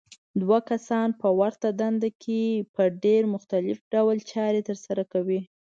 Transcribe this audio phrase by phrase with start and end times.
[0.41, 2.41] دوه کسان په ورته دنده کې
[2.75, 5.41] په ډېر مختلف ډول چارې ترسره کوي.